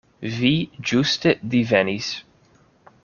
Vi 0.35 0.49
ĝuste 0.91 1.35
divenis. 1.53 2.11